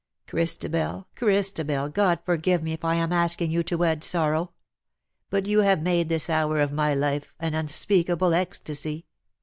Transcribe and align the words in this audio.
Christabel, 0.25 1.07
Christabel, 1.15 1.87
God 1.89 2.21
forgive 2.25 2.63
me 2.63 2.73
if 2.73 2.83
I 2.83 2.95
am 2.95 3.13
asking 3.13 3.51
you 3.51 3.61
to 3.61 3.77
wed 3.77 4.03
sorrow; 4.03 4.51
but 5.29 5.45
you 5.45 5.59
have 5.59 5.83
made 5.83 6.09
this 6.09 6.27
hour 6.27 6.59
of 6.59 6.71
my 6.71 6.95
life 6.95 7.35
an 7.39 7.53
unspeakable 7.53 8.33
ecstasy. 8.33 9.05